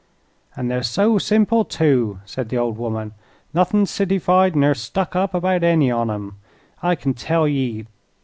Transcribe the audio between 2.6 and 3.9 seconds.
woman; "nothin'